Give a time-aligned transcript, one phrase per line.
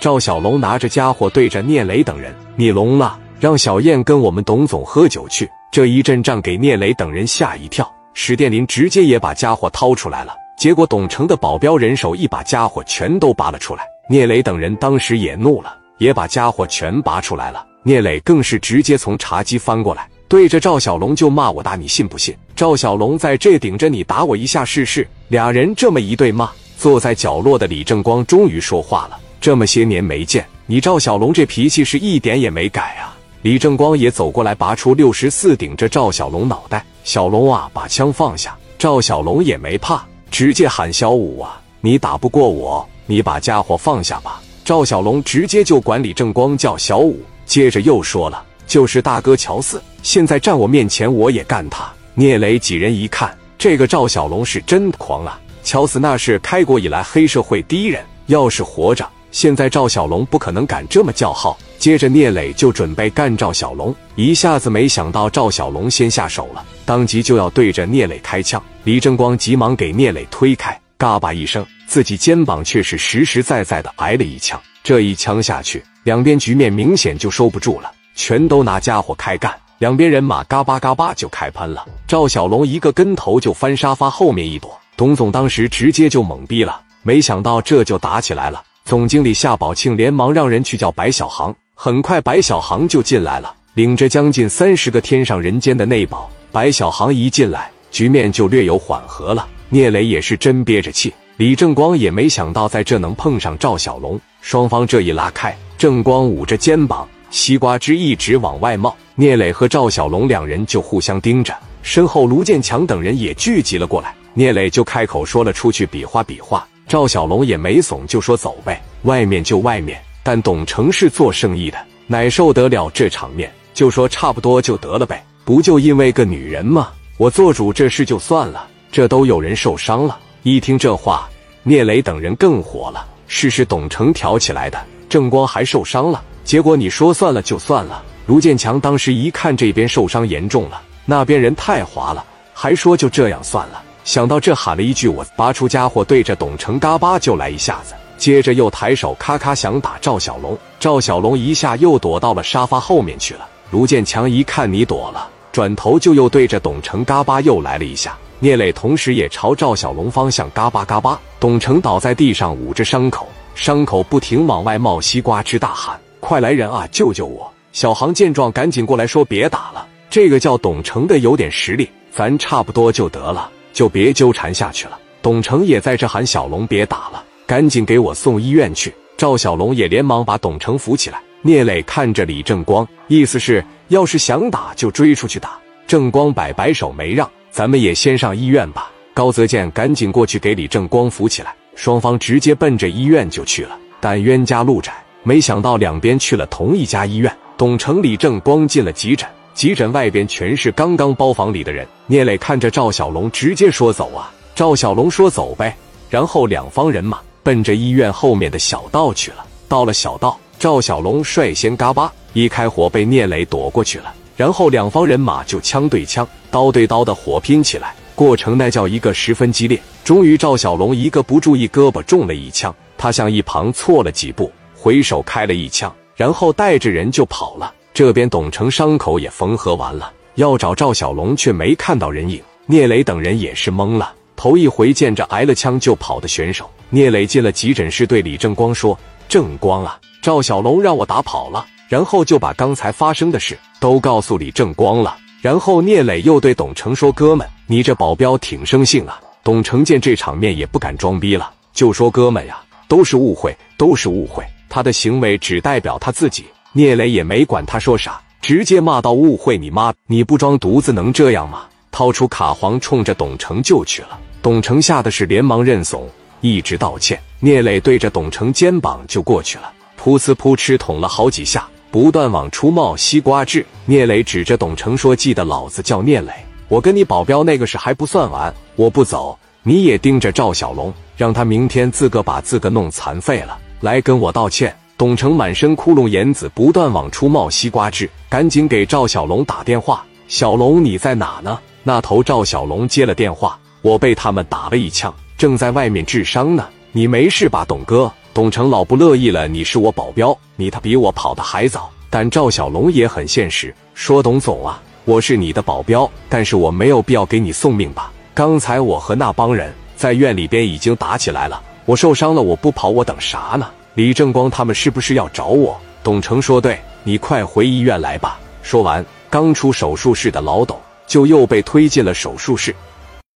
[0.00, 3.18] 赵小龙拿着家伙对着聂磊等人：“你聋了？
[3.38, 10.34] 让小燕跟我们董总喝酒去。”这一阵仗给聂磊等人吓一跳，史殿林直接也把家伙掏出来了。
[10.56, 13.82] 结果董成的保镖人手一把家伙全都拔了出来。
[14.08, 17.62] 聂磊等人当时也怒了，也把家伙全拔出来了。
[17.82, 25.06] 聂磊更是直接从茶几翻过来，对着赵小龙就骂：“我打你信不信？”赵小龙在这顶着你打我一下试试。
[25.28, 29.18] 俩人这么一对骂，坐在角落的李正光终于说话了。
[29.40, 33.16] 这么些年没见，你赵小龙这脾气是一点也没改啊！
[33.40, 36.84] 李正光也走过来，拔出六十四，顶着赵小龙脑袋。
[37.04, 38.54] 小龙啊，把枪放下！
[38.78, 44.42] 赵小龙也没怕，直接喊小五啊，你打不过我，你把家伙放下吧！
[44.62, 51.90] 赵小龙直接就管李正光叫小五，接着又说了，就是大哥乔四，现在站我面前，我也干他。
[52.12, 55.40] 聂磊几人一看，这个赵小龙是真狂啊！
[55.64, 59.08] 乔四那是开国以来黑社会第一人，要是活着。
[59.30, 68.62] 现在赵小龙不可能敢这么叫号，接着聂磊就准备干赵小龙，一下子没想到赵小龙先下手了，当即就要对着聂磊开枪。
[68.84, 74.60] 李正光急忙给聂磊推开，嘎巴一声，自己肩膀却是实实在在的挨了一枪。
[74.82, 81.86] 这一枪下去，两边局面明显就收不住了，全都拿家伙开干，两边人马嘎巴嘎巴就开喷了。
[82.08, 88.62] 赵小龙一个跟头就翻沙发后面一躲，董总当时直接就懵逼了，没想到这就打起来了。
[88.90, 96.28] 总经理夏宝庆连忙让人去叫白小航，很快白小航就进来了，领着将近三十个天上人间的内保。
[96.50, 99.46] 白小航一进来，局面就略有缓和了。
[99.68, 104.20] 聂磊也是真憋着气，李正光也没想到在这能碰上赵小龙。
[104.40, 108.96] 双方这一拉开，正光捂着肩膀，西瓜汁一直往外冒。
[109.14, 114.12] 聂磊和赵小龙两人就互相盯着，身后卢建强等人也聚集了过来。
[114.34, 119.96] 聂磊就开口说了：“出去比划比划。”赵小龙也没怂，就说走呗，外面就外面。
[120.24, 123.48] 但董成是做生意的，哪受得了这场面？
[123.72, 126.88] 就说差不多就得了呗，不就因为个女人吗？
[127.16, 130.18] 我做主这事就算了，这都有人受伤了。
[130.42, 131.30] 一听这话，
[131.62, 133.06] 聂磊等人更火了。
[133.28, 134.76] 事是董成挑起来的，
[135.08, 138.02] 正光还受伤了，结果你说算了就算了。
[138.26, 143.80] 卢建强当时一看这边受伤严重了，那边人太滑了，还说就这样算了。
[144.04, 153.48] 想到这，喊了一句：“我拔出家伙，对着董成嘎巴就来一下子。”接着又抬手咔咔想打赵小龙，赵小龙一下又躲到了沙发后面去了。
[153.70, 158.16] 卢建强一看你躲了，转头就又对着董成嘎巴又来了一下。
[158.38, 161.18] 聂磊同时也朝赵小龙方向嘎巴嘎巴。
[161.38, 174.98] 董成倒在地上捂着伤口，伤口不停往外冒西瓜汁，大喊：“快来人啊，救救我！”小航见状赶紧过来说：“别打了，这个叫董成的有点实力，咱差不多就得了。”就别纠缠下去了。
[175.22, 178.94] 董成也在这喊小龙别打了，赶紧给我送医院去。
[179.16, 181.18] 赵小龙也连忙把董成扶起来。
[181.40, 185.58] 聂磊看着李正光，意思是要是想打就追出去打。
[185.86, 188.90] 正光摆摆手没让，咱们也先上医院吧。
[189.14, 193.78] 高泽健赶紧过去给李正光扶起来，双方直接奔着医院就去了。
[193.98, 194.92] 但冤家路窄，
[195.22, 197.34] 没想到两边去了同一家医院。
[197.56, 199.26] 董成、李正光进了急诊。
[199.60, 201.86] 急诊外边全是刚刚包房里的人。
[202.06, 205.76] 聂磊看着赵小龙，直接说：“走啊！”赵小龙说：“走呗。”
[206.08, 209.44] 然后两方人马奔着医院后面的小道去了。
[209.68, 214.14] 到了小道，赵小龙率先嘎巴一开火，被聂磊躲过去了。
[214.34, 219.78] 然后两方人马就枪对枪、刀对刀的火拼起来，过程那叫一个十分激烈。
[220.02, 227.74] 终于，赵小龙一个不注意，胳膊中了一枪，他向一旁错了几步，回手开了一枪，然后带着人就跑了。
[228.00, 232.42] 这边董成伤口也缝合完了，要找赵小龙却没看到人影。
[232.64, 236.70] 聂磊等人也是懵了，头一回见着挨了枪就跑的选手。
[236.88, 245.18] 聂磊进了急诊室，对李正光说：“正光啊，赵小龙让我打跑了。”然后就把刚才发生的事都告诉李正光了。
[245.42, 254.42] 然后聂磊又对董成说：“哥们，你这保镖挺生性啊。”董成见这场面也不敢装逼了，就说：“哥们呀，都是误会，都是误会。
[254.70, 259.92] 他的行为只代表他自己。”聂磊也没管他说啥，直接骂道：“误会你妈！
[260.06, 264.16] 你不装犊子能这样吗？”掏出卡簧冲着董成就去了。
[264.40, 266.08] 董成吓得是连忙认怂，
[266.40, 267.20] 一直道歉。
[267.40, 273.66] 聂磊对着董成肩膀就过去了，噗呲噗哧捅了好几下，不断往出冒西瓜汁。
[273.84, 276.32] 聂磊指着董成说：“记得老子叫聂磊，
[276.68, 296.68] 我跟你保镖那个事还不算完，我不走，你也盯着赵小龙，让他明天自个把自个弄残废了，来跟我道歉。”董成满身窟窿，眼子不断往出冒西瓜汁，赶紧给赵小龙打电话：“小龙，你在哪呢？”那头赵小龙接了电话：“我被他们打了一枪，正在外面治伤呢。
[296.92, 308.12] 你没事吧，董哥？”董成老不乐意了：“你是我保镖，你他比我跑得还早。”但赵小龙也很现实，说：“董总啊，我是你的保镖，但是我没有必要给你送命吧？
[308.34, 313.66] 刚才我和那帮人在院里边已经打起来了，我受伤了，我不跑，我等啥呢？
[314.00, 322.74] 李正光他们是不是要找我？”董成说：“对，你快回医院来吧。”说完，刚出手术室的老董就又被推进了手术室。